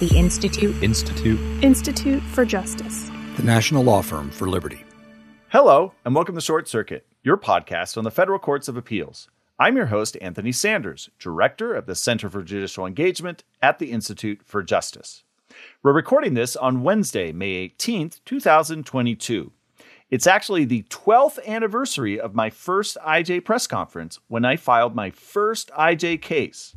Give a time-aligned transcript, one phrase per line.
[0.00, 0.82] The Institute.
[0.82, 1.38] Institute.
[1.62, 3.12] Institute for Justice.
[3.36, 4.84] The National Law Firm for Liberty.
[5.50, 9.28] Hello, and welcome to Short Circuit, your podcast on the federal courts of appeals.
[9.56, 14.40] I'm your host, Anthony Sanders, director of the Center for Judicial Engagement at the Institute
[14.44, 15.22] for Justice.
[15.84, 19.52] We're recording this on Wednesday, May 18th, 2022.
[20.10, 25.10] It's actually the 12th anniversary of my first IJ press conference when I filed my
[25.10, 26.74] first IJ case.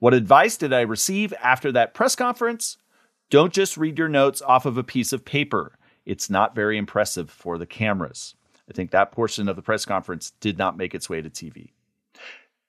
[0.00, 2.76] What advice did I receive after that press conference?
[3.30, 5.76] Don't just read your notes off of a piece of paper.
[6.06, 8.36] It's not very impressive for the cameras.
[8.70, 11.72] I think that portion of the press conference did not make its way to TV.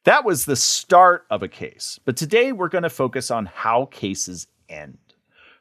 [0.06, 3.86] That was the start of a case, but today we're going to focus on how
[3.86, 4.98] cases end.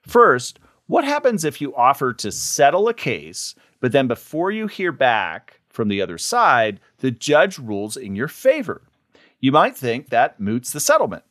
[0.01, 4.91] First, what happens if you offer to settle a case, but then before you hear
[4.91, 8.83] back from the other side, the judge rules in your favor?
[9.39, 11.25] You might think that moots the settlement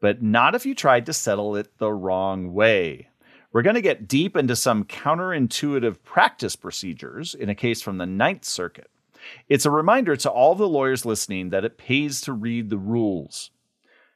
[0.00, 3.08] but not if you tried to settle it the wrong way.
[3.52, 8.06] We're going to get deep into some counterintuitive practice procedures in a case from the
[8.06, 8.90] Ninth Circuit.
[9.48, 13.50] It's a reminder to all the lawyers listening that it pays to read the rules.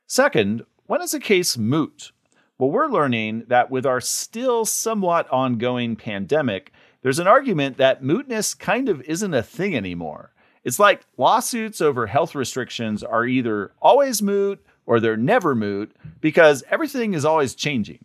[0.07, 2.13] Second, when is a case moot?
[2.59, 6.73] Well, we're learning that with our still somewhat ongoing pandemic,
[7.03, 10.33] there's an argument that mootness kind of isn't a thing anymore.
[10.63, 16.65] It's like lawsuits over health restrictions are either always moot or they're never moot because
[16.71, 18.05] everything is always changing.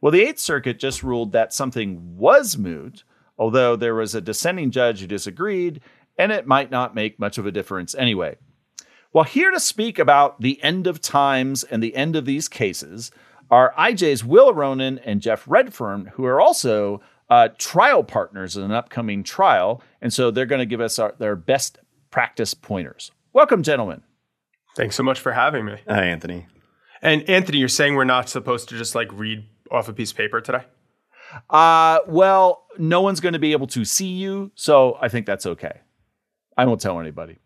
[0.00, 3.04] Well, the Eighth Circuit just ruled that something was moot,
[3.38, 5.80] although there was a dissenting judge who disagreed,
[6.18, 8.36] and it might not make much of a difference anyway.
[9.12, 13.10] Well, here to speak about the end of times and the end of these cases
[13.50, 18.72] are IJ's Will Aronin and Jeff Redfern, who are also uh, trial partners in an
[18.72, 19.82] upcoming trial.
[20.00, 21.78] And so they're going to give us our, their best
[22.10, 23.12] practice pointers.
[23.32, 24.02] Welcome, gentlemen.
[24.76, 25.76] Thanks so much for having me.
[25.88, 26.46] Hi, Anthony.
[27.00, 30.16] And Anthony, you're saying we're not supposed to just like read off a piece of
[30.16, 30.64] paper today?
[31.50, 35.46] Uh, well, no one's going to be able to see you, so I think that's
[35.46, 35.80] okay.
[36.56, 37.38] I won't tell anybody.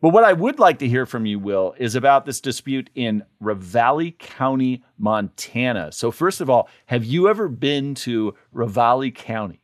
[0.00, 3.24] But what I would like to hear from you, Will, is about this dispute in
[3.42, 5.92] Ravalli County, Montana.
[5.92, 9.60] So, first of all, have you ever been to Ravalli County?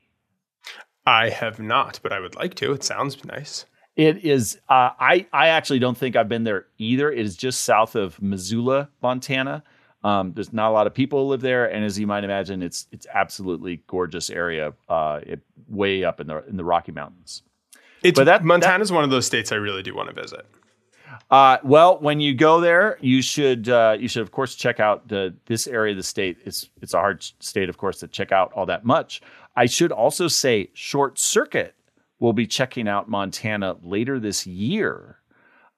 [1.06, 2.72] I have not, but I would like to.
[2.72, 3.66] It sounds nice.
[3.96, 4.58] It is.
[4.68, 7.12] Uh, I I actually don't think I've been there either.
[7.12, 9.62] It is just south of Missoula, Montana.
[10.02, 12.62] Um, there's not a lot of people who live there, and as you might imagine,
[12.62, 17.42] it's it's absolutely gorgeous area, uh, it, way up in the in the Rocky Mountains.
[18.02, 20.44] It's but that Montana is one of those states I really do want to visit.
[21.30, 25.08] Uh, well, when you go there, you should uh, you should of course check out
[25.08, 26.38] the this area of the state.
[26.44, 29.22] It's it's a hard state, of course, to check out all that much.
[29.56, 31.76] I should also say, Short Circuit
[32.24, 35.18] will be checking out Montana later this year.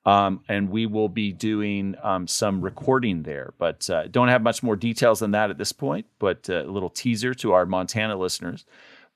[0.05, 4.63] Um, and we will be doing um, some recording there, but uh, don't have much
[4.63, 6.05] more details than that at this point.
[6.19, 8.65] But uh, a little teaser to our Montana listeners.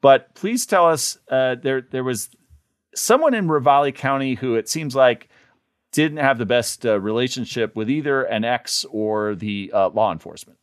[0.02, 2.32] But please tell us uh, there there was
[2.94, 5.30] someone in Ravalli County who it seems like
[5.94, 10.60] didn't have the best uh, relationship with either an ex or the uh, law enforcement.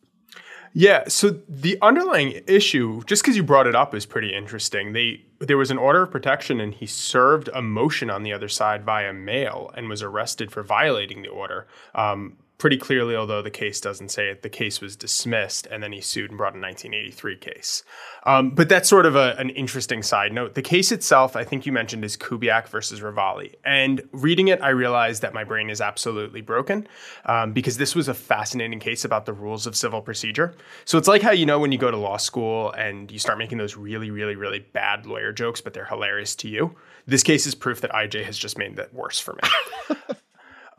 [0.75, 4.93] Yeah, so the underlying issue, just because you brought it up, is pretty interesting.
[4.93, 8.49] They there was an order of protection, and he served a motion on the other
[8.49, 11.67] side via mail and was arrested for violating the order.
[11.95, 15.93] Um, pretty clearly, although the case doesn't say it, the case was dismissed, and then
[15.93, 17.85] he sued and brought a 1983 case.
[18.25, 20.55] Um, but that's sort of a, an interesting side note.
[20.55, 23.55] The case itself, I think you mentioned, is Kubiak versus Ravalli.
[23.65, 26.89] And reading it, I realized that my brain is absolutely broken
[27.27, 30.55] um, because this was a fascinating case about the rules of civil procedure.
[30.85, 33.39] So it's like how, you know, when you go to law school and you start
[33.39, 36.75] making those really, really, really bad lawyer jokes, but they're hilarious to you.
[37.07, 39.97] This case is proof that IJ has just made that worse for me.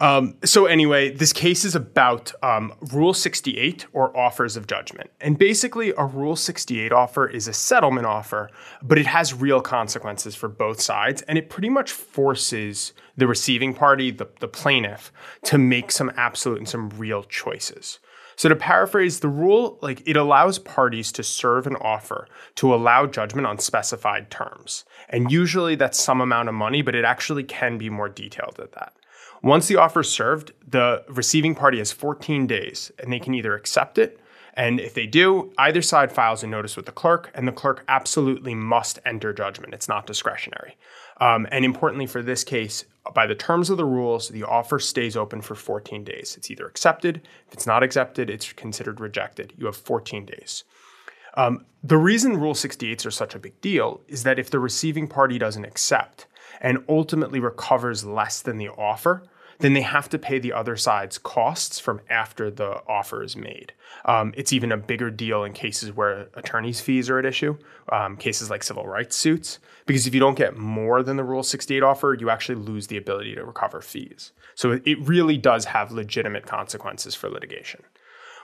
[0.02, 5.10] Um, so anyway, this case is about um, Rule 68 or offers of judgment.
[5.20, 8.50] And basically, a Rule 68 offer is a settlement offer,
[8.82, 11.22] but it has real consequences for both sides.
[11.24, 15.12] And it pretty much forces the receiving party, the, the plaintiff,
[15.44, 18.00] to make some absolute and some real choices.
[18.38, 22.26] So to paraphrase the rule, like it allows parties to serve an offer
[22.56, 24.86] to allow judgment on specified terms.
[25.10, 28.70] And usually that's some amount of money, but it actually can be more detailed than
[28.76, 28.94] that.
[29.42, 33.56] Once the offer is served, the receiving party has 14 days and they can either
[33.56, 34.20] accept it.
[34.54, 37.86] And if they do, either side files a notice with the clerk, and the clerk
[37.88, 39.74] absolutely must enter judgment.
[39.74, 40.76] It's not discretionary.
[41.22, 42.84] Um, and importantly for this case,
[43.14, 46.36] by the terms of the rules, the offer stays open for 14 days.
[46.36, 47.22] It's either accepted.
[47.48, 49.54] If it's not accepted, it's considered rejected.
[49.58, 50.66] You have 14 days.
[51.36, 55.08] Um, the reason Rule 68s are such a big deal is that if the receiving
[55.08, 56.28] party doesn't accept,
[56.62, 59.24] and ultimately recovers less than the offer,
[59.60, 63.74] then they have to pay the other side's costs from after the offer is made.
[64.06, 67.58] Um, it's even a bigger deal in cases where attorney's fees are at issue,
[67.92, 71.44] um, cases like civil rights suits, because if you don't get more than the Rule
[71.44, 74.32] 68 offer, you actually lose the ability to recover fees.
[74.56, 77.82] So it really does have legitimate consequences for litigation.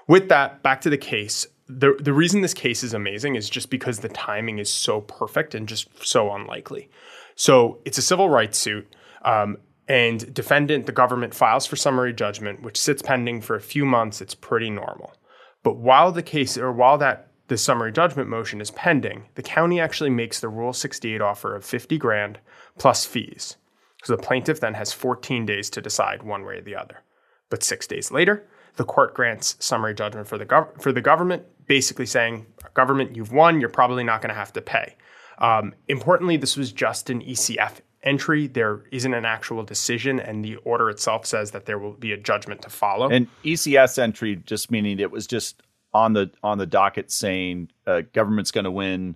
[0.08, 1.48] With that, back to the case.
[1.68, 5.56] The, the reason this case is amazing is just because the timing is so perfect
[5.56, 6.90] and just so unlikely.
[7.36, 8.94] So it's a civil rights suit.
[9.24, 13.86] Um, and defendant, the government files for summary judgment, which sits pending for a few
[13.86, 14.22] months.
[14.22, 15.14] It's pretty normal.
[15.62, 19.80] But while the case, or while that the summary judgment motion is pending, the county
[19.80, 22.40] actually makes the Rule 68 offer of 50 grand
[22.80, 23.58] plus fees.
[24.04, 27.04] So the plaintiff then has 14 days to decide one way or the other.
[27.50, 31.44] But six days later, the court grants summary judgment for the gov- for the government,
[31.68, 33.60] basically saying, "Government, you've won.
[33.60, 34.96] You're probably not going to have to pay."
[35.40, 38.48] Um, importantly, this was just an ECF entry.
[38.48, 42.18] There isn't an actual decision, and the order itself says that there will be a
[42.18, 43.10] judgment to follow.
[43.10, 45.62] An ECF entry just meaning it was just
[45.94, 49.16] on the on the docket saying uh, government's going to win,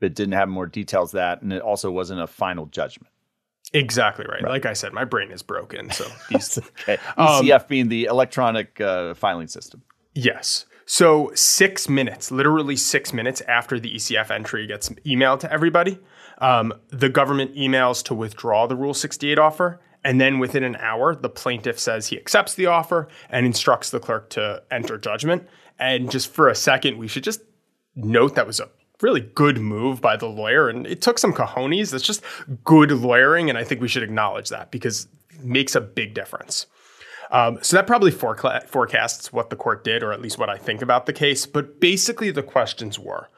[0.00, 3.12] but didn't have more details that, and it also wasn't a final judgment.
[3.72, 4.42] Exactly right.
[4.42, 4.50] right.
[4.50, 5.90] Like I said, my brain is broken.
[5.90, 6.98] So these okay.
[7.18, 9.82] ECF um, being the electronic uh, filing system.
[10.14, 10.66] Yes.
[10.86, 15.98] So six minutes, literally six minutes after the ECF entry gets emailed to everybody,
[16.38, 19.80] um, the government emails to withdraw the Rule 68 offer.
[20.04, 23.98] And then within an hour, the plaintiff says he accepts the offer and instructs the
[23.98, 25.48] clerk to enter judgment.
[25.80, 27.40] And just for a second, we should just
[27.96, 28.68] note that was a
[29.02, 30.68] really good move by the lawyer.
[30.68, 31.90] And it took some cojones.
[31.90, 32.22] That's just
[32.62, 33.50] good lawyering.
[33.50, 36.66] And I think we should acknowledge that because it makes a big difference.
[37.30, 40.82] Um, so that probably forecasts what the court did, or at least what I think
[40.82, 41.46] about the case.
[41.46, 43.28] But basically, the questions were: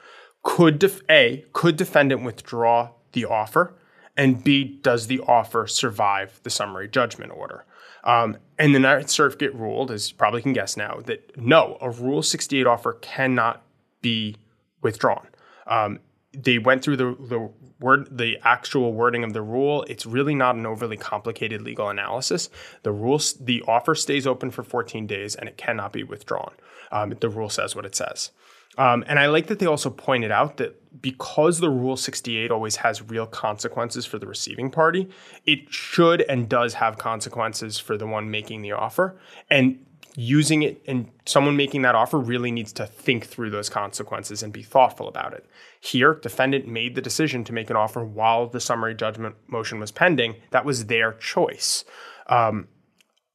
[0.43, 3.75] Could def- a could defendant withdraw the offer,
[4.15, 7.65] and b does the offer survive the summary judgment order?
[8.03, 11.89] Um, and the Ninth Circuit ruled, as you probably can guess now, that no, a
[11.89, 13.63] Rule 68 offer cannot
[14.01, 14.37] be
[14.81, 15.27] withdrawn.
[15.67, 15.99] Um,
[16.33, 17.49] they went through the, the
[17.79, 19.83] word, the actual wording of the rule.
[19.87, 22.49] It's really not an overly complicated legal analysis.
[22.83, 26.53] The rules, the offer stays open for 14 days and it cannot be withdrawn.
[26.91, 28.31] Um, the rule says what it says.
[28.77, 32.77] Um, and I like that they also pointed out that because the Rule 68 always
[32.77, 35.09] has real consequences for the receiving party,
[35.45, 39.19] it should and does have consequences for the one making the offer.
[39.49, 39.85] And
[40.19, 44.51] using it and someone making that offer really needs to think through those consequences and
[44.51, 45.45] be thoughtful about it.
[45.79, 49.91] Here, defendant made the decision to make an offer while the summary judgment motion was
[49.91, 50.35] pending.
[50.51, 51.85] That was their choice.
[52.27, 52.67] Um,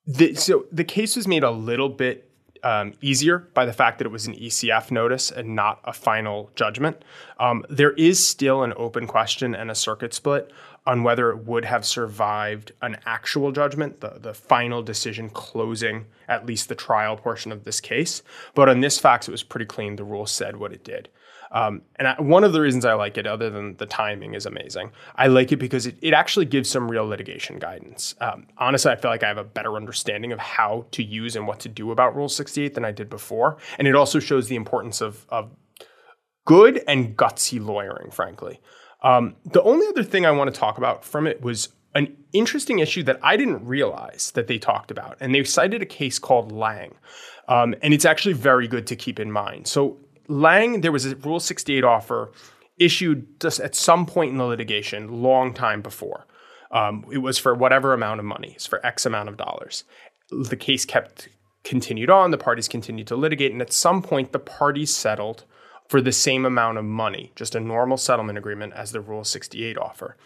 [0.06, 2.30] the, so the case was made a little bit
[2.62, 6.50] um, easier by the fact that it was an ECF notice and not a final
[6.54, 7.02] judgment.
[7.40, 10.50] Um, there is still an open question and a circuit split
[10.86, 16.46] on whether it would have survived an actual judgment, the, the final decision closing at
[16.46, 18.22] least the trial portion of this case.
[18.54, 19.96] But on this fact, it was pretty clean.
[19.96, 21.08] The rule said what it did.
[21.52, 24.44] Um, and I, one of the reasons I like it, other than the timing is
[24.44, 28.16] amazing, I like it because it, it actually gives some real litigation guidance.
[28.20, 31.46] Um, honestly, I feel like I have a better understanding of how to use and
[31.46, 33.58] what to do about Rule 68 than I did before.
[33.78, 35.50] And it also shows the importance of, of
[36.44, 38.60] good and gutsy lawyering, frankly.
[39.04, 42.80] Um, the only other thing I want to talk about from it was an interesting
[42.80, 45.16] issue that I didn't realize that they talked about.
[45.20, 46.94] And they cited a case called Lang.
[47.46, 49.68] Um, and it's actually very good to keep in mind.
[49.68, 52.32] So, Lang, there was a Rule 68 offer
[52.78, 56.26] issued just at some point in the litigation, long time before.
[56.72, 59.84] Um, it was for whatever amount of money, it's for X amount of dollars.
[60.30, 61.28] The case kept
[61.62, 65.44] continued on, the parties continued to litigate, and at some point, the parties settled
[65.88, 69.76] for the same amount of money, just a normal settlement agreement as the Rule 68
[69.78, 70.16] offer.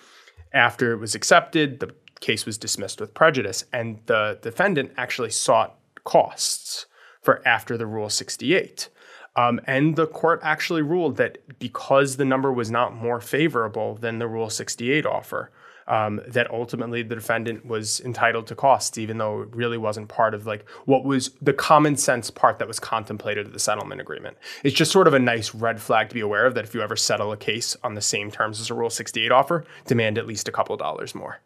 [0.53, 5.77] After it was accepted, the case was dismissed with prejudice, and the defendant actually sought
[6.05, 6.87] costs
[7.23, 8.89] for after the Rule 68.
[9.37, 14.19] Um, and the court actually ruled that because the number was not more favorable than
[14.19, 15.53] the Rule 68 offer,
[15.89, 20.35] um, that ultimately the defendant was entitled to costs, even though it really wasn't part
[20.35, 24.37] of like what was the common sense part that was contemplated of the settlement agreement.
[24.63, 26.83] It's just sort of a nice red flag to be aware of that if you
[26.83, 30.27] ever settle a case on the same terms as a Rule 68 offer, demand at
[30.27, 31.41] least a couple dollars more.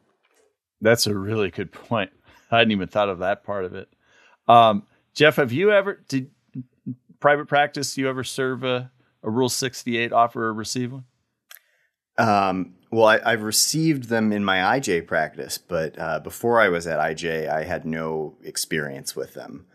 [0.80, 2.11] That's a really good point.
[2.50, 3.88] I hadn't even thought of that part of it.
[4.49, 4.82] Um,
[5.14, 6.30] Jeff, have you ever did
[7.20, 7.96] private practice?
[7.96, 8.90] You ever serve a,
[9.22, 11.04] a Rule 68 offer or receive one?
[12.18, 16.87] Um, well, I, have received them in my IJ practice, but uh, before I was
[16.87, 19.66] at IJ, I had no experience with them.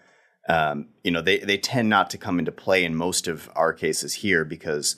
[0.48, 3.74] Um, you know, they, they tend not to come into play in most of our
[3.74, 4.96] cases here because,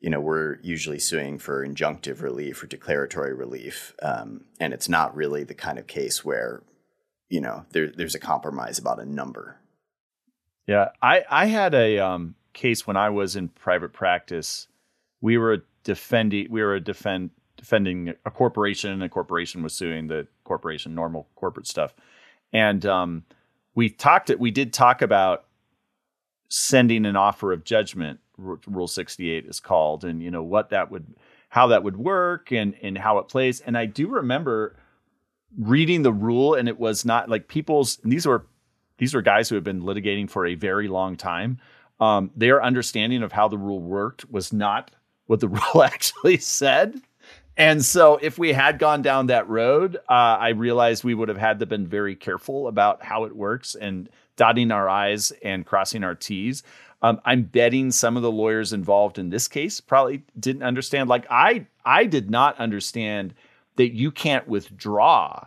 [0.00, 3.94] you know, we're usually suing for injunctive relief or declaratory relief.
[4.00, 6.62] Um, and it's not really the kind of case where
[7.28, 9.56] you know there, there's a compromise about a number.
[10.66, 14.68] Yeah, I I had a um, case when I was in private practice.
[15.20, 17.30] We were defending we were a defend
[17.64, 21.94] defending a corporation, a corporation was suing the corporation, normal corporate stuff,
[22.52, 23.24] and um,
[23.74, 24.28] we talked.
[24.28, 24.38] it.
[24.38, 25.46] We did talk about
[26.50, 28.20] sending an offer of judgment.
[28.36, 31.06] Rule sixty eight is called, and you know what that would,
[31.48, 33.60] how that would work, and and how it plays.
[33.62, 34.76] And I do remember
[35.58, 37.96] reading the rule, and it was not like people's.
[38.04, 38.44] these were
[38.98, 41.58] these were guys who had been litigating for a very long time.
[41.98, 44.90] Um, their understanding of how the rule worked was not
[45.28, 47.00] what the rule actually said.
[47.56, 51.38] And so, if we had gone down that road, uh, I realized we would have
[51.38, 56.02] had to been very careful about how it works and dotting our I's and crossing
[56.02, 56.64] our T's.
[57.02, 61.08] Um, I'm betting some of the lawyers involved in this case probably didn't understand.
[61.08, 63.34] Like I, I did not understand
[63.76, 65.46] that you can't withdraw.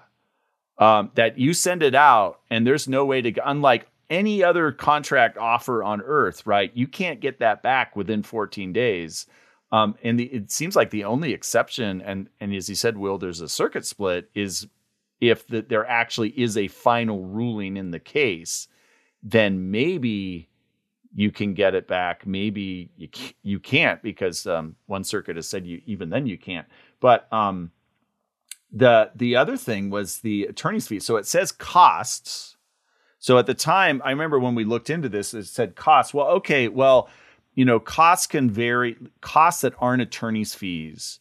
[0.78, 3.50] Um, that you send it out and there's no way to.
[3.50, 6.72] Unlike any other contract offer on earth, right?
[6.76, 9.26] You can't get that back within 14 days.
[9.71, 13.17] Um, and the, it seems like the only exception, and and as he said, Will,
[13.17, 14.67] there's a circuit split, is
[15.19, 18.67] if the, there actually is a final ruling in the case,
[19.21, 20.47] then maybe
[21.13, 22.25] you can get it back.
[22.25, 23.09] Maybe you
[23.43, 26.67] you can't because um, one circuit has said you even then you can't.
[27.01, 27.71] But um,
[28.71, 31.00] the the other thing was the attorney's fee.
[31.00, 32.55] So it says costs.
[33.19, 36.13] So at the time, I remember when we looked into this, it said costs.
[36.13, 37.09] Well, okay, well
[37.58, 38.96] you know, costs can vary.
[39.20, 41.20] Costs that aren't attorney's fees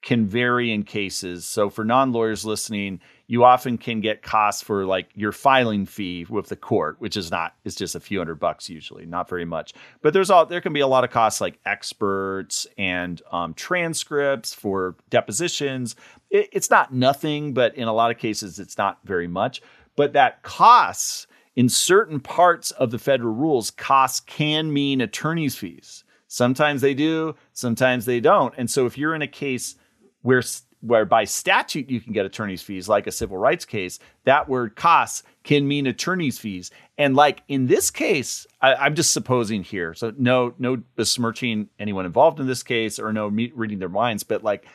[0.00, 1.44] can vary in cases.
[1.44, 6.48] So for non-lawyers listening, you often can get costs for like your filing fee with
[6.48, 9.74] the court, which is not it's just a few hundred bucks usually, not very much.
[10.00, 14.54] But there's all there can be a lot of costs like experts and um, transcripts
[14.54, 15.96] for depositions.
[16.30, 19.60] It, it's not nothing, but in a lot of cases, it's not very much.
[19.96, 26.04] But that costs in certain parts of the federal rules, costs can mean attorney's fees.
[26.26, 28.54] Sometimes they do, sometimes they don't.
[28.56, 29.76] And so if you're in a case
[30.22, 30.42] where
[30.80, 34.76] where by statute you can get attorney's fees, like a civil rights case, that word
[34.76, 36.70] costs can mean attorney's fees.
[36.98, 42.04] And like in this case, I, am just supposing here, so no no besmirching anyone
[42.04, 44.66] involved in this case or no reading their minds, but like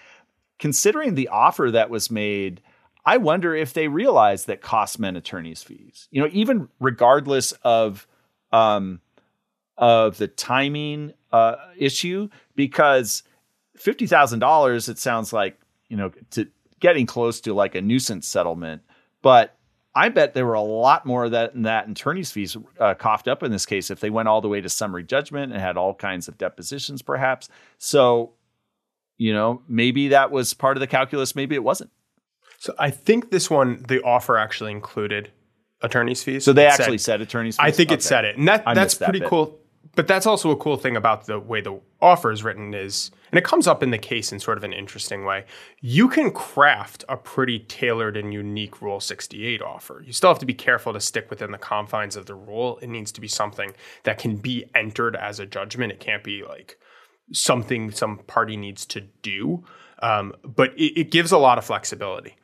[0.57, 2.61] considering the offer that was made
[3.09, 6.07] I wonder if they realize that costs meant attorney's fees.
[6.11, 8.05] You know, even regardless of
[8.51, 9.01] um,
[9.79, 13.23] of the timing uh, issue, because
[13.75, 16.49] fifty thousand dollars, it sounds like you know, to
[16.79, 18.83] getting close to like a nuisance settlement.
[19.23, 19.57] But
[19.95, 23.41] I bet there were a lot more of that that attorney's fees uh, coughed up
[23.41, 25.95] in this case if they went all the way to summary judgment and had all
[25.95, 27.49] kinds of depositions, perhaps.
[27.79, 28.33] So,
[29.17, 31.35] you know, maybe that was part of the calculus.
[31.35, 31.89] Maybe it wasn't.
[32.59, 35.31] So I think this one, the offer actually included
[35.81, 36.43] attorney's fees.
[36.43, 37.65] So they it actually said, said, attorney's fees.
[37.65, 37.95] I think okay.
[37.95, 39.57] it said it, and that that's pretty that cool.
[39.95, 43.39] But that's also a cool thing about the way the offer is written is, and
[43.39, 45.45] it comes up in the case in sort of an interesting way.
[45.81, 50.03] You can craft a pretty tailored and unique Rule 68 offer.
[50.05, 52.77] You still have to be careful to stick within the confines of the rule.
[52.81, 53.73] It needs to be something
[54.03, 55.91] that can be entered as a judgment.
[55.91, 56.77] It can't be like
[57.31, 59.63] something some party needs to do.
[60.01, 62.35] Um, but it, it gives a lot of flexibility.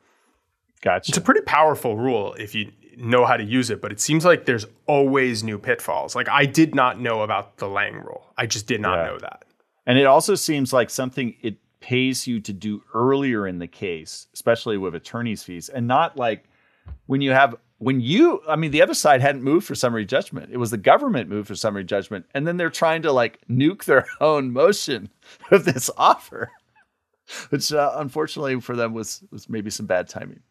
[0.86, 1.10] Gotcha.
[1.10, 4.24] It's a pretty powerful rule if you know how to use it, but it seems
[4.24, 6.14] like there's always new pitfalls.
[6.14, 8.32] Like I did not know about the Lang rule.
[8.38, 9.06] I just did not yeah.
[9.06, 9.46] know that.
[9.84, 14.28] And it also seems like something it pays you to do earlier in the case,
[14.32, 16.44] especially with attorney's fees, and not like
[17.06, 20.52] when you have when you I mean the other side hadn't moved for summary judgment.
[20.52, 23.86] It was the government moved for summary judgment and then they're trying to like nuke
[23.86, 25.08] their own motion
[25.50, 26.52] of this offer.
[27.48, 30.42] Which uh, unfortunately for them was was maybe some bad timing.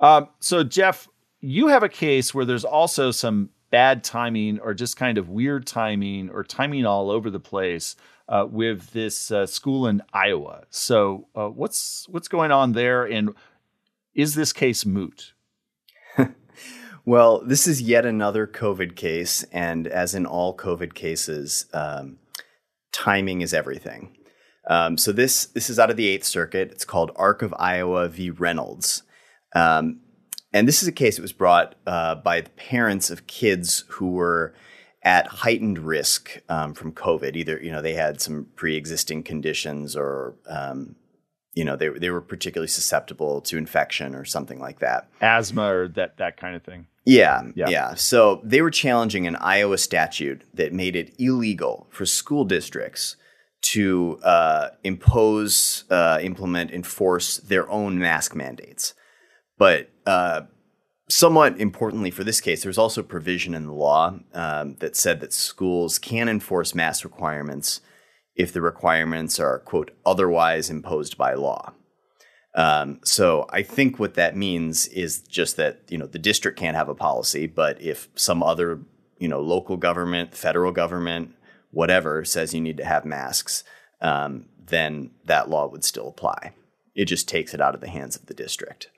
[0.00, 1.08] Um, so, Jeff,
[1.40, 5.66] you have a case where there's also some bad timing or just kind of weird
[5.66, 7.96] timing or timing all over the place
[8.28, 10.64] uh, with this uh, school in Iowa.
[10.70, 13.34] So, uh, what's what's going on there, and
[14.14, 15.34] is this case moot?
[17.04, 22.18] well, this is yet another COVID case, and as in all COVID cases, um,
[22.92, 24.16] timing is everything.
[24.68, 26.70] Um, so this this is out of the Eighth Circuit.
[26.72, 28.30] It's called Arc of Iowa v.
[28.30, 29.02] Reynolds.
[29.54, 30.00] Um,
[30.52, 34.12] and this is a case that was brought uh, by the parents of kids who
[34.12, 34.54] were
[35.02, 37.36] at heightened risk um, from COVID.
[37.36, 40.96] Either you know they had some pre-existing conditions, or um,
[41.54, 45.88] you know they they were particularly susceptible to infection or something like that, asthma or
[45.88, 46.86] that that kind of thing.
[47.04, 47.94] Yeah, yeah, yeah.
[47.94, 53.16] So they were challenging an Iowa statute that made it illegal for school districts
[53.72, 58.94] to uh, impose, uh, implement, enforce their own mask mandates.
[59.58, 60.42] But uh,
[61.08, 65.32] somewhat importantly for this case, there's also provision in the law um, that said that
[65.32, 67.80] schools can enforce mask requirements
[68.34, 71.72] if the requirements are, quote, otherwise imposed by law.
[72.54, 76.76] Um, so I think what that means is just that you know the district can't
[76.76, 78.80] have a policy, but if some other
[79.18, 81.34] you know local government, federal government,
[81.70, 83.62] whatever says you need to have masks,
[84.00, 86.54] um, then that law would still apply.
[86.94, 88.88] It just takes it out of the hands of the district.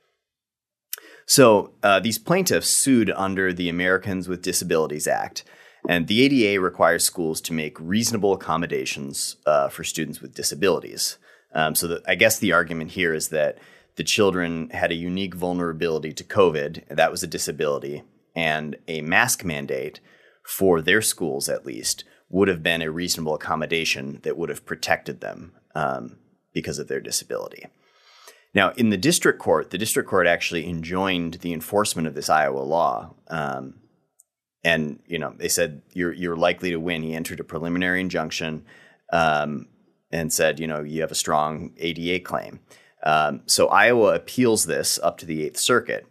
[1.28, 5.44] So uh, these plaintiffs sued under the Americans with Disabilities Act,
[5.86, 11.18] and the ADA requires schools to make reasonable accommodations uh, for students with disabilities.
[11.52, 13.58] Um, so the, I guess the argument here is that
[13.96, 18.04] the children had a unique vulnerability to COVID, and that was a disability,
[18.34, 20.00] and a mask mandate
[20.46, 25.20] for their schools at least would have been a reasonable accommodation that would have protected
[25.20, 26.16] them um,
[26.54, 27.66] because of their disability.
[28.54, 32.60] Now, in the district court, the district court actually enjoined the enforcement of this Iowa
[32.60, 33.14] law.
[33.28, 33.74] Um,
[34.64, 37.02] and you know, they said you're you're likely to win.
[37.02, 38.64] He entered a preliminary injunction
[39.12, 39.68] um,
[40.10, 42.60] and said, you know, you have a strong ADA claim.
[43.04, 46.06] Um, so Iowa appeals this up to the Eighth Circuit.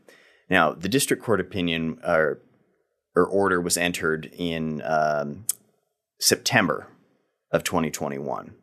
[0.50, 2.40] Now, the district court opinion or,
[3.16, 5.46] or order was entered in um,
[6.20, 6.88] September
[7.52, 8.54] of 2021.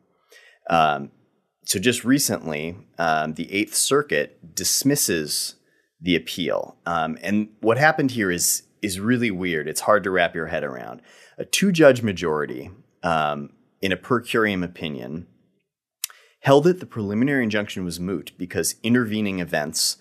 [1.65, 5.55] So just recently, um, the Eighth Circuit dismisses
[5.99, 9.67] the appeal, um, and what happened here is is really weird.
[9.67, 11.01] It's hard to wrap your head around.
[11.37, 12.69] A two judge majority
[13.05, 15.27] um, in a per curiam opinion,
[16.41, 19.97] held that the preliminary injunction was moot because intervening events,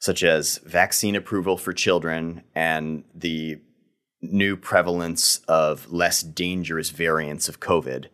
[0.00, 3.60] such as vaccine approval for children and the
[4.22, 8.06] new prevalence of less dangerous variants of COVID,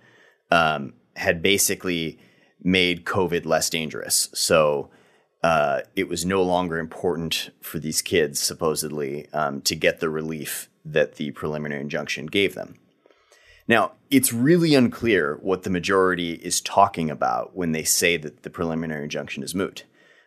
[0.51, 2.19] um, had basically
[2.63, 4.29] made COVID less dangerous.
[4.35, 4.91] So
[5.43, 10.69] uh, it was no longer important for these kids, supposedly, um, to get the relief
[10.85, 12.77] that the preliminary injunction gave them.
[13.69, 18.51] Now, it's really unclear what the majority is talking about when they say that the
[18.51, 19.85] preliminary injunction is moot.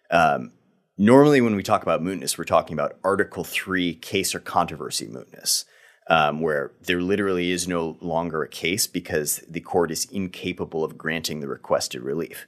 [0.10, 0.52] Um,
[0.98, 5.66] normally, when we talk about mootness, we're talking about Article 3 case or controversy mootness,
[6.10, 10.98] um, where there literally is no longer a case because the court is incapable of
[10.98, 12.46] granting the requested relief.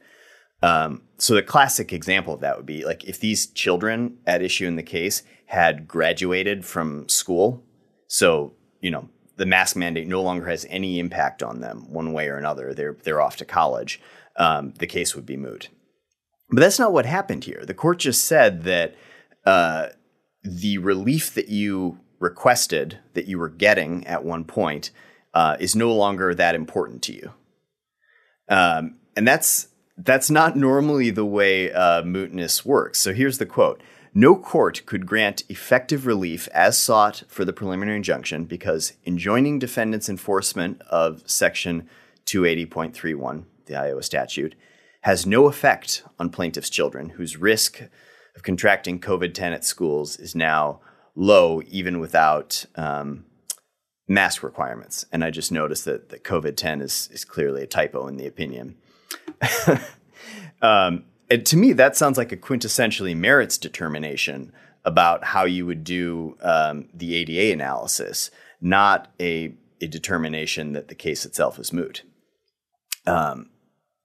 [0.61, 4.67] Um, so, the classic example of that would be like if these children at issue
[4.67, 7.63] in the case had graduated from school,
[8.07, 12.27] so, you know, the mask mandate no longer has any impact on them one way
[12.27, 12.73] or another.
[12.73, 14.01] They're they're off to college.
[14.35, 15.69] Um, the case would be moot.
[16.49, 17.63] But that's not what happened here.
[17.65, 18.95] The court just said that
[19.45, 19.89] uh,
[20.43, 24.91] the relief that you requested, that you were getting at one point,
[25.33, 27.33] uh, is no longer that important to you.
[28.49, 32.99] Um, and that's that's not normally the way uh, mootness works.
[32.99, 33.81] So here's the quote
[34.13, 40.09] no court could grant effective relief as sought for the preliminary injunction because enjoining defendants'
[40.09, 41.87] enforcement of Section
[42.25, 44.55] 280.31, the Iowa statute,
[45.01, 47.83] has no effect on plaintiffs' children whose risk
[48.35, 50.79] of contracting COVID 10 at schools is now
[51.17, 53.25] low, even without um,
[54.07, 55.05] mask requirements.
[55.11, 58.27] And I just noticed that, that COVID 10 is, is clearly a typo in the
[58.27, 58.77] opinion.
[60.61, 64.53] um, and to me, that sounds like a quintessentially merits determination
[64.85, 70.95] about how you would do um, the ADA analysis, not a, a, determination that the
[70.95, 72.03] case itself is moot.
[73.05, 73.49] Um,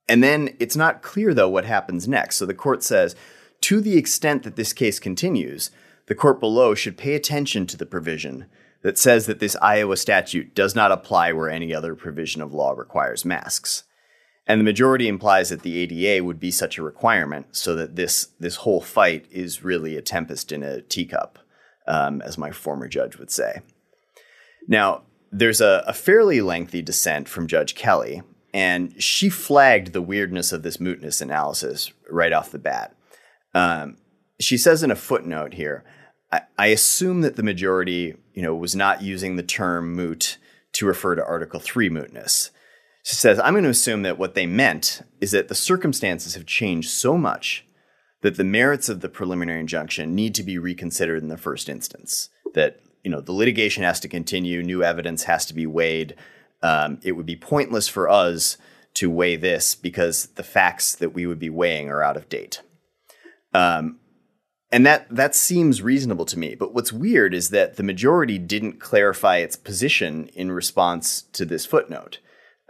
[0.08, 2.36] and then it's not clear, though, what happens next.
[2.36, 3.14] So the court says,
[3.60, 5.70] to the extent that this case continues,
[6.12, 8.44] the court below should pay attention to the provision
[8.82, 12.72] that says that this Iowa statute does not apply where any other provision of law
[12.72, 13.84] requires masks.
[14.46, 18.28] And the majority implies that the ADA would be such a requirement, so that this
[18.38, 21.38] this whole fight is really a tempest in a teacup,
[21.88, 23.62] um, as my former judge would say.
[24.68, 28.20] Now, there's a, a fairly lengthy dissent from Judge Kelly,
[28.52, 32.94] and she flagged the weirdness of this mootness analysis right off the bat.
[33.54, 33.96] Um,
[34.42, 35.84] she says in a footnote here,
[36.58, 40.38] I, assume that the majority, you know, was not using the term moot
[40.72, 42.50] to refer to Article 3 mootness.
[43.02, 46.46] She says, I'm going to assume that what they meant is that the circumstances have
[46.46, 47.66] changed so much
[48.22, 52.30] that the merits of the preliminary injunction need to be reconsidered in the first instance.
[52.54, 56.14] That you know the litigation has to continue, new evidence has to be weighed.
[56.62, 58.56] Um, it would be pointless for us
[58.94, 62.62] to weigh this because the facts that we would be weighing are out of date.
[63.52, 63.98] Um,
[64.72, 66.54] and that that seems reasonable to me.
[66.54, 71.66] But what's weird is that the majority didn't clarify its position in response to this
[71.66, 72.18] footnote.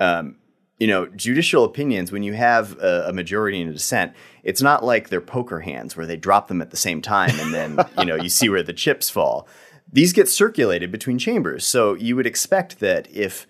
[0.01, 0.37] Um,
[0.79, 4.85] you know, judicial opinions, when you have a, a, majority and a dissent, it's not
[4.85, 8.05] like they're poker hands where they drop them at the same time and then, you
[8.05, 9.47] know, you see where the chips fall.
[9.93, 11.65] These get circulated between chambers.
[11.65, 13.47] So you would expect that if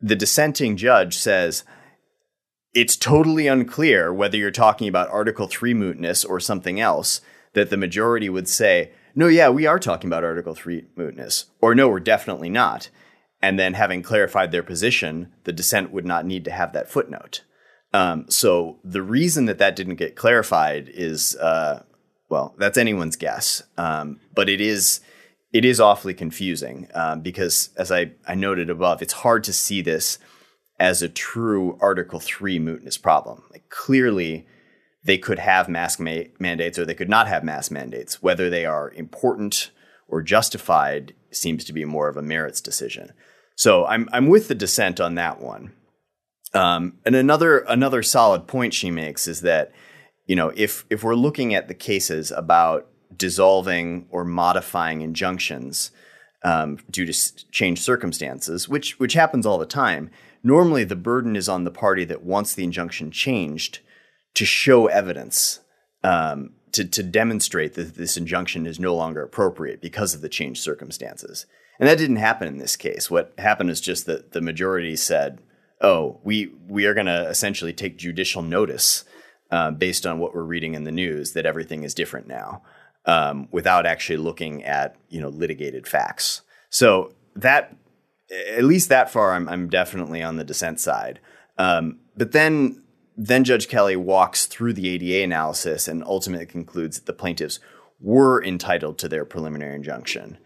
[0.00, 1.62] the dissenting judge says,
[2.74, 7.20] it's totally unclear whether you're talking about Article 3 mootness or something else,
[7.56, 11.74] that the majority would say, no, yeah, we are talking about Article 3 mootness, or
[11.74, 12.88] no, we're definitely not
[13.42, 17.42] and then having clarified their position, the dissent would not need to have that footnote.
[17.92, 21.84] Um, so the reason that that didn't get clarified is, uh,
[22.28, 25.00] well, that's anyone's guess, um, but it is
[25.52, 29.80] it is awfully confusing um, because, as I, I noted above, it's hard to see
[29.80, 30.18] this
[30.78, 33.44] as a true Article Three mootness problem.
[33.52, 34.46] Like clearly,
[35.06, 38.22] they could have mask ma- mandates or they could not have mask mandates.
[38.22, 39.70] Whether they are important
[40.08, 43.12] or justified seems to be more of a merits decision.
[43.56, 45.72] So I'm I'm with the dissent on that one.
[46.52, 49.72] Um, and another another solid point she makes is that
[50.26, 55.92] you know if if we're looking at the cases about dissolving or modifying injunctions
[56.44, 60.10] um, due to changed circumstances, which which happens all the time,
[60.42, 63.80] normally the burden is on the party that wants the injunction changed
[64.36, 65.60] to show evidence
[66.04, 70.62] um, to to demonstrate that this injunction is no longer appropriate because of the changed
[70.62, 71.46] circumstances.
[71.80, 73.10] And that didn't happen in this case.
[73.10, 75.40] What happened is just that the majority said,
[75.80, 79.04] "Oh, we we are going to essentially take judicial notice
[79.50, 82.62] uh, based on what we're reading in the news that everything is different now,
[83.06, 87.74] um, without actually looking at you know litigated facts." So that,
[88.50, 91.20] at least that far, I'm I'm definitely on the dissent side.
[91.56, 92.82] Um, but then
[93.16, 97.58] then Judge Kelly walks through the ADA analysis and ultimately concludes that the plaintiffs
[98.00, 100.38] were entitled to their preliminary injunction.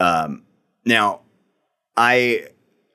[0.00, 0.44] Um,
[0.84, 1.20] now,
[1.96, 2.48] I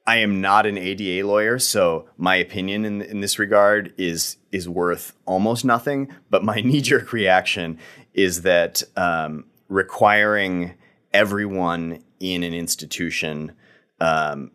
[0.08, 4.68] I am not an ADA lawyer, so my opinion in in this regard is is
[4.68, 6.14] worth almost nothing.
[6.30, 7.78] But my knee jerk reaction
[8.14, 10.74] is that um, requiring
[11.14, 13.54] everyone in an institution
[14.02, 14.52] um,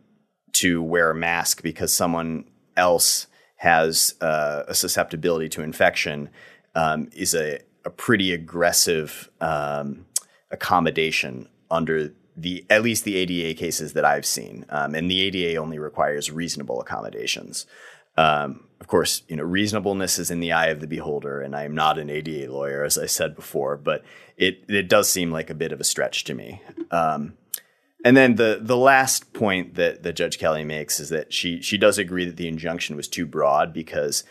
[0.53, 2.45] to wear a mask because someone
[2.77, 6.29] else has uh, a susceptibility to infection
[6.75, 10.05] um, is a, a pretty aggressive um,
[10.51, 15.55] accommodation under the at least the ADA cases that I've seen, um, and the ADA
[15.57, 17.65] only requires reasonable accommodations.
[18.17, 21.63] Um, of course, you know reasonableness is in the eye of the beholder, and I
[21.63, 24.03] am not an ADA lawyer, as I said before, but
[24.37, 26.61] it it does seem like a bit of a stretch to me.
[28.05, 31.75] And then the the last point that that Judge Kelly makes is that she she
[31.75, 34.23] does agree that the injunction was too broad because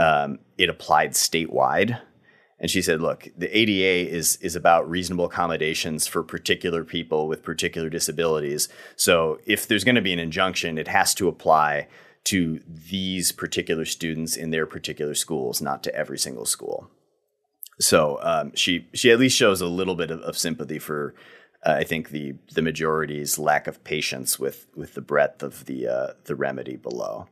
[0.00, 2.00] um, it applied statewide.
[2.58, 7.44] And she said, look, the ADA is is about reasonable accommodations for particular people with
[7.44, 8.68] particular disabilities.
[8.96, 11.86] So if there's going to be an injunction, it has to apply
[12.24, 16.90] to these particular students in their particular schools, not to every single school.
[17.78, 21.14] So um, she she at least shows a little bit of, of sympathy for,
[21.64, 25.88] uh, I think the the majority's lack of patience with with the breadth of the
[25.88, 27.28] uh, the remedy below.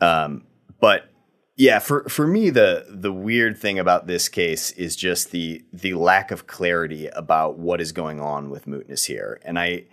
[0.00, 0.46] Um,
[0.80, 1.10] but
[1.56, 5.94] yeah, for for me the the weird thing about this case is just the the
[5.94, 9.40] lack of clarity about what is going on with mootness here.
[9.44, 9.86] And I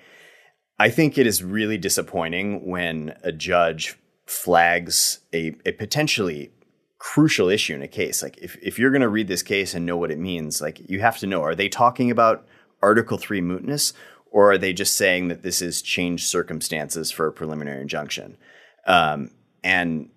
[0.80, 6.52] I think it is really disappointing when a judge flags a, a potentially
[7.00, 8.22] crucial issue in a case.
[8.22, 11.00] Like if, if you're gonna read this case and know what it means, like you
[11.00, 12.46] have to know, are they talking about
[12.82, 13.94] Article Three mootness
[14.32, 18.38] or are they just saying that this is changed circumstances for a preliminary injunction?
[18.86, 19.32] Um,
[19.64, 20.10] and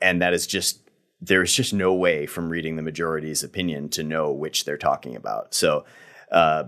[0.00, 0.80] and that is just
[1.20, 5.54] there's just no way from reading the majority's opinion to know which they're talking about.
[5.54, 5.84] So,
[6.30, 6.64] uh,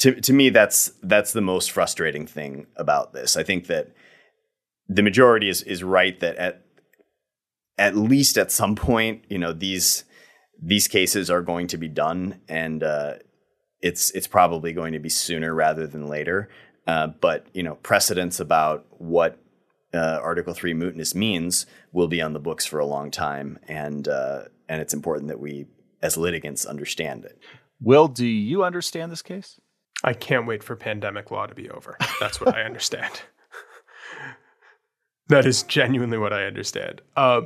[0.00, 3.36] to to me, that's that's the most frustrating thing about this.
[3.36, 3.92] I think that
[4.88, 6.62] the majority is is right that at
[7.78, 10.04] at least at some point, you know, these
[10.60, 13.14] these cases are going to be done, and uh,
[13.84, 16.48] it's it's probably going to be sooner rather than later.
[16.86, 19.38] Uh, but you know, precedents about what
[19.92, 24.08] uh, Article Three mootness means will be on the books for a long time, and
[24.08, 25.66] uh, and it's important that we,
[26.00, 27.38] as litigants, understand it.
[27.78, 29.60] Will, do you understand this case?
[30.02, 31.98] I can't wait for pandemic law to be over.
[32.18, 33.22] That's what I understand.
[35.28, 37.02] that is genuinely what I understand.
[37.16, 37.42] Uh,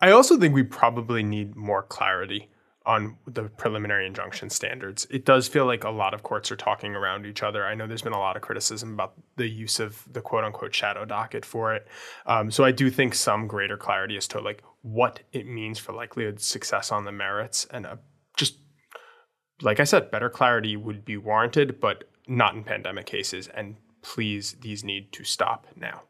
[0.00, 2.48] I also think we probably need more clarity
[2.88, 5.06] on the preliminary injunction standards.
[5.10, 7.66] It does feel like a lot of courts are talking around each other.
[7.66, 10.74] I know there's been a lot of criticism about the use of the quote unquote
[10.74, 11.86] shadow docket for it.
[12.24, 15.92] Um, so I do think some greater clarity as to like what it means for
[15.92, 17.96] likelihood success on the merits and uh,
[18.38, 18.56] just
[19.60, 23.48] like I said, better clarity would be warranted, but not in pandemic cases.
[23.48, 26.04] And please, these need to stop now.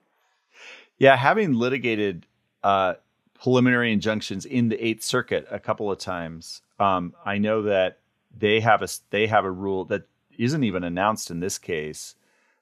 [0.96, 2.26] Yeah, having litigated
[2.62, 2.94] uh,
[3.40, 6.62] preliminary injunctions in the Eighth Circuit a couple of times.
[6.78, 7.98] Um, I know that
[8.36, 12.14] they have a they have a rule that isn't even announced in this case.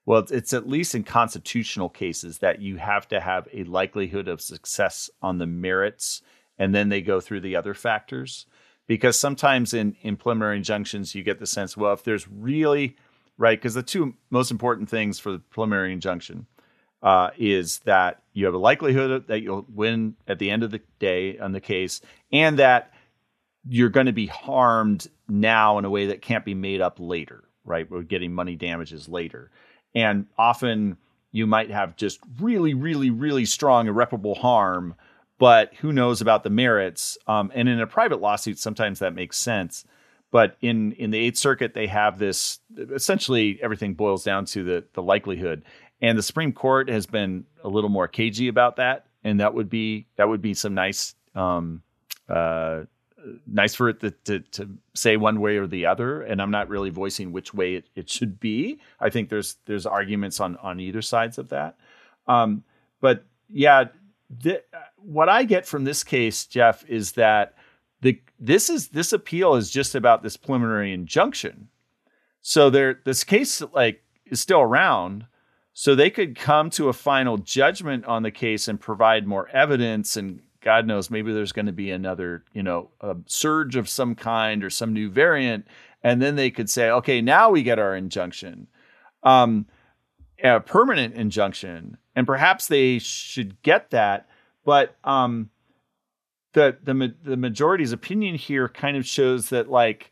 [0.04, 4.40] Well, it's, at least in constitutional cases that you have to have a likelihood of
[4.40, 6.22] success on the merits,
[6.56, 8.46] and then they go through the other factors.
[8.86, 12.96] Because sometimes in in preliminary injunctions, you get the sense, well, if there's really
[13.36, 16.46] right, because the two most important things for the preliminary injunction
[17.02, 20.80] uh, is that you have a likelihood that you'll win at the end of the
[20.98, 22.00] day on the case,
[22.32, 22.92] and that
[23.68, 27.44] you're going to be harmed now in a way that can't be made up later,
[27.64, 27.90] right?
[27.90, 29.50] We're getting money damages later.
[29.94, 30.98] And often
[31.32, 34.94] you might have just really, really, really strong irreparable harm,
[35.38, 37.18] but who knows about the merits?
[37.26, 39.84] Um, and in a private lawsuit, sometimes that makes sense.
[40.30, 42.58] But in in the Eighth Circuit, they have this.
[42.76, 45.62] Essentially, everything boils down to the the likelihood,
[46.00, 49.70] and the Supreme Court has been a little more cagey about that, and that would
[49.70, 51.82] be that would be some nice um,
[52.28, 52.82] uh,
[53.46, 56.22] nice for it to, to, to, say one way or the other.
[56.22, 58.78] And I'm not really voicing which way it, it should be.
[59.00, 61.76] I think there's there's arguments on on either sides of that.
[62.26, 62.64] Um,
[63.00, 63.84] but yeah,
[64.42, 64.64] th-
[64.96, 67.54] what I get from this case, Jeff, is that
[68.00, 71.68] the this is this appeal is just about this preliminary injunction.
[72.42, 75.26] So there, this case like is still around.
[75.78, 80.16] So they could come to a final judgment on the case and provide more evidence
[80.16, 84.14] and God knows, maybe there's going to be another, you know, a surge of some
[84.14, 85.68] kind or some new variant,
[86.02, 88.68] and then they could say, okay, now we get our injunction,
[89.22, 89.66] um,
[90.42, 94.28] a permanent injunction, and perhaps they should get that.
[94.64, 95.50] But um,
[96.54, 100.10] the the the majority's opinion here kind of shows that like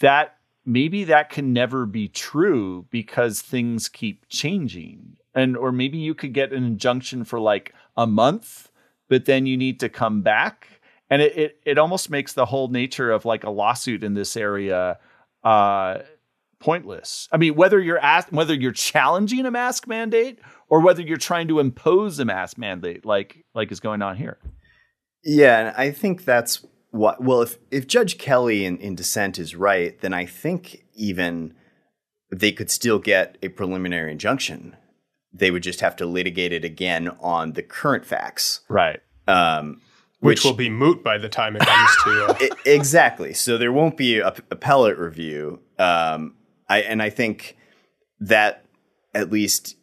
[0.00, 6.14] that maybe that can never be true because things keep changing and or maybe you
[6.14, 8.70] could get an injunction for like a month
[9.08, 10.68] but then you need to come back.
[11.10, 14.36] And it, it, it almost makes the whole nature of like a lawsuit in this
[14.36, 14.98] area
[15.42, 15.98] uh,
[16.58, 17.28] pointless.
[17.30, 21.48] I mean, whether you're asked, whether you're challenging a mask mandate or whether you're trying
[21.48, 24.38] to impose a mask mandate, like like is going on here.
[25.22, 27.22] Yeah, and I think that's what.
[27.22, 31.54] Well, if if Judge Kelly in, in dissent is right, then I think even
[32.30, 34.76] they could still get a preliminary injunction
[35.34, 38.60] they would just have to litigate it again on the current facts.
[38.68, 39.00] Right.
[39.26, 39.82] Um,
[40.20, 42.54] which, which, will be moot by the time it comes to uh...
[42.64, 43.34] exactly.
[43.34, 45.60] So there won't be a appellate review.
[45.78, 46.36] Um,
[46.68, 47.56] I and I think
[48.20, 48.64] that
[49.12, 49.76] at least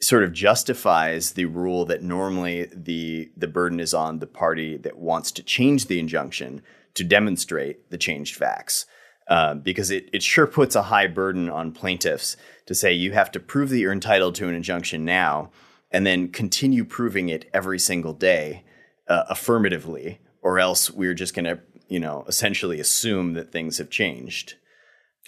[0.00, 4.96] sort of justifies the rule that normally the the burden is on the party that
[4.96, 6.62] wants to change the injunction
[6.94, 8.86] to demonstrate the changed facts
[9.28, 12.36] um, because it, it sure puts a high burden on plaintiffs
[12.66, 15.50] to say you have to prove that you're entitled to an injunction now
[15.90, 18.64] and then continue proving it every single day
[19.08, 23.90] uh, affirmatively, or else we're just going to, you know, essentially assume that things have
[23.90, 24.54] changed.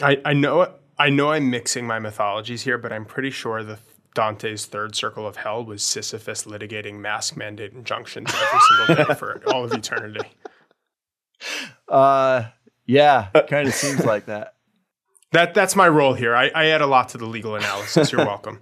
[0.00, 3.78] I, I know I know I'm mixing my mythologies here, but I'm pretty sure the
[4.14, 9.42] Dante's third circle of hell was Sisyphus litigating mask mandate injunctions every single day for
[9.52, 10.28] all of eternity.
[11.88, 12.44] Uh,
[12.86, 14.54] yeah, kind of seems like that.
[15.32, 16.36] That that's my role here.
[16.36, 18.12] I, I add a lot to the legal analysis.
[18.12, 18.60] You're welcome.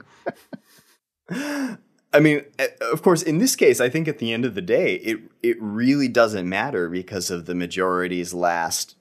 [2.12, 4.62] I mean, eh, of course, in this case, I think at the end of the
[4.62, 8.96] day, it it really doesn't matter because of the majority's last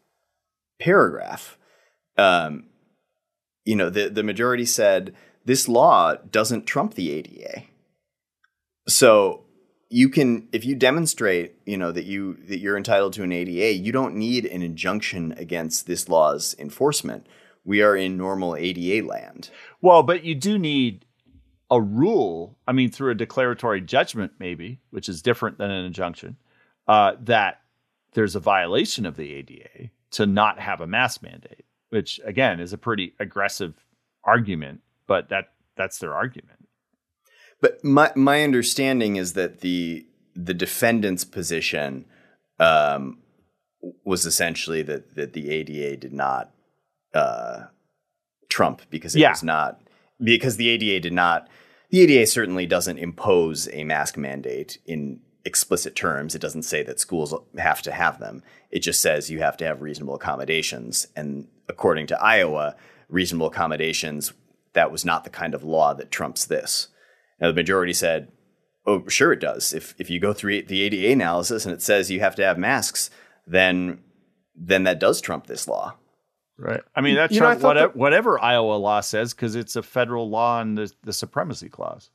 [0.79, 1.57] paragraph.
[2.17, 2.65] Um,
[3.65, 5.15] you know, the the majority said
[5.49, 7.63] this law doesn't trump the ADA.
[8.87, 9.45] So
[9.89, 13.73] you can if you demonstrate you know that you that you're entitled to an ADA
[13.73, 17.25] you don't need an injunction against this law's enforcement
[17.65, 19.49] we are in normal ADA land
[19.81, 21.05] well but you do need
[21.71, 26.37] a rule i mean through a declaratory judgment maybe which is different than an injunction
[26.87, 27.61] uh, that
[28.13, 32.73] there's a violation of the ADA to not have a mask mandate which again is
[32.73, 33.73] a pretty aggressive
[34.23, 36.59] argument but that that's their argument
[37.61, 42.05] but my my understanding is that the the defendant's position
[42.59, 43.19] um,
[44.05, 46.51] was essentially that that the ADA did not
[47.13, 47.63] uh,
[48.49, 49.31] trump because it yeah.
[49.31, 49.81] was not
[50.23, 51.49] because the ADA did not
[51.89, 56.35] the ADA certainly doesn't impose a mask mandate in explicit terms.
[56.35, 58.43] It doesn't say that schools have to have them.
[58.69, 61.07] It just says you have to have reasonable accommodations.
[61.15, 62.75] And according to Iowa,
[63.07, 64.33] reasonable accommodations
[64.73, 66.89] that was not the kind of law that trumps this.
[67.39, 68.31] Now, the majority said,
[68.85, 69.73] oh, sure it does.
[69.73, 72.57] If, if you go through the ADA analysis and it says you have to have
[72.57, 73.09] masks,
[73.47, 73.99] then,
[74.55, 75.95] then that does trump this law.
[76.57, 76.81] Right.
[76.95, 80.77] I mean, that's whatever, that- whatever Iowa law says because it's a federal law and
[80.77, 82.09] the, the supremacy clause.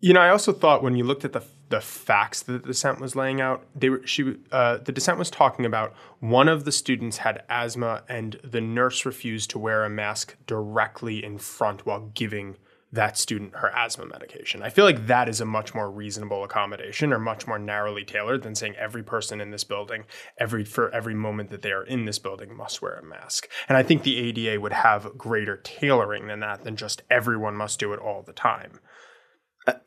[0.00, 3.00] You know, I also thought when you looked at the the facts that the dissent
[3.00, 6.72] was laying out, they were she uh, the dissent was talking about one of the
[6.72, 12.10] students had asthma and the nurse refused to wear a mask directly in front while
[12.14, 12.56] giving
[12.92, 14.62] that student her asthma medication.
[14.62, 18.42] I feel like that is a much more reasonable accommodation or much more narrowly tailored
[18.42, 20.04] than saying every person in this building,
[20.38, 23.48] every for every moment that they are in this building must wear a mask.
[23.68, 27.78] And I think the ADA would have greater tailoring than that than just everyone must
[27.78, 28.80] do it all the time.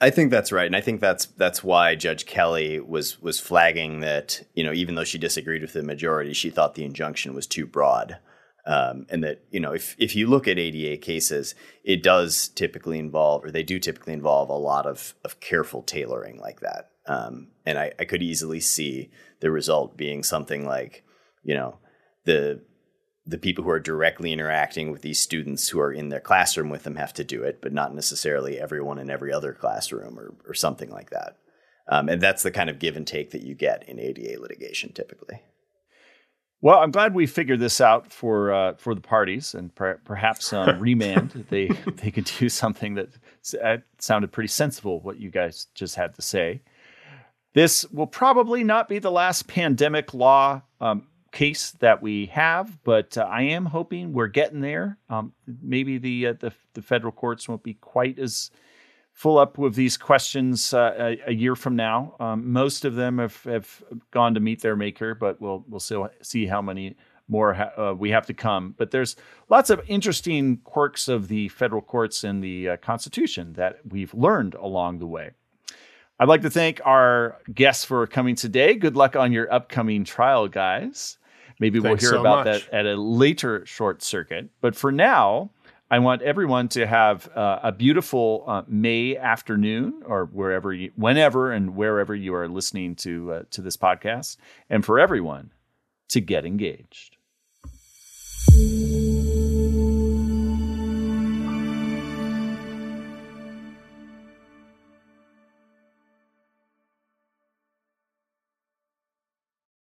[0.01, 4.01] I think that's right, and I think that's that's why Judge Kelly was was flagging
[4.01, 7.47] that you know even though she disagreed with the majority, she thought the injunction was
[7.47, 8.17] too broad.
[8.65, 12.97] Um, and that you know if if you look at ADA cases, it does typically
[12.97, 16.89] involve, or they do typically involve, a lot of of careful tailoring like that.
[17.05, 21.03] Um, and I, I could easily see the result being something like,
[21.43, 21.79] you know,
[22.23, 22.61] the
[23.25, 26.83] the people who are directly interacting with these students who are in their classroom with
[26.83, 30.53] them have to do it, but not necessarily everyone in every other classroom or, or
[30.53, 31.37] something like that.
[31.87, 34.93] Um, and that's the kind of give and take that you get in ADA litigation
[34.93, 35.41] typically.
[36.61, 40.53] Well, I'm glad we figured this out for uh, for the parties, and per- perhaps
[40.53, 43.09] on remand they they could do something that
[43.61, 45.01] uh, sounded pretty sensible.
[45.01, 46.61] What you guys just had to say.
[47.53, 53.17] This will probably not be the last pandemic law um, case that we have, but
[53.17, 54.97] uh, I am hoping we're getting there.
[55.09, 58.51] Um, maybe the, uh, the, the federal courts won't be quite as
[59.11, 62.15] full up with these questions uh, a, a, year from now.
[62.19, 66.09] Um, most of them have, have gone to meet their maker, but we'll we'll still
[66.21, 66.95] see how many
[67.27, 68.75] more ha- uh, we have to come.
[68.77, 69.15] But there's
[69.49, 74.55] lots of interesting quirks of the federal courts and the uh, Constitution that we've learned
[74.55, 75.31] along the way.
[76.19, 78.75] I'd like to thank our guests for coming today.
[78.75, 81.17] Good luck on your upcoming trial, guys.
[81.59, 82.69] Maybe Thanks we'll hear so about much.
[82.69, 84.49] that at a later short circuit.
[84.61, 85.51] But for now,
[85.91, 91.51] I want everyone to have uh, a beautiful uh, May afternoon, or wherever, you, whenever,
[91.51, 94.37] and wherever you are listening to uh, to this podcast,
[94.69, 95.51] and for everyone
[96.09, 97.17] to get engaged.